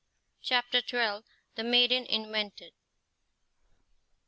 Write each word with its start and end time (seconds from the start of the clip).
CHAPTER 0.41 0.79
XII. 0.79 1.23
THE 1.53 1.63
MAIDEN 1.63 2.07
INVENTED. 2.07 2.73